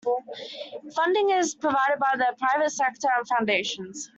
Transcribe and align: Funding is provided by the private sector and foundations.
Funding 0.95 1.29
is 1.29 1.53
provided 1.53 1.99
by 1.99 2.13
the 2.17 2.35
private 2.39 2.71
sector 2.71 3.07
and 3.15 3.27
foundations. 3.27 4.09